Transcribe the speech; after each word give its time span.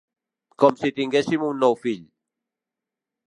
Com 0.61 0.77
si 0.83 0.89
tinguéssim 0.99 1.45
un 1.49 1.61
nou 1.65 1.77
fill. 1.83 2.01